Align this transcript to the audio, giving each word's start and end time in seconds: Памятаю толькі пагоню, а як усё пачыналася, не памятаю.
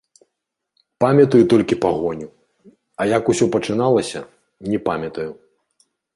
Памятаю 1.03 1.41
толькі 1.53 1.77
пагоню, 1.83 2.27
а 2.99 3.07
як 3.17 3.23
усё 3.35 3.45
пачыналася, 3.59 4.19
не 4.75 4.83
памятаю. 4.91 5.29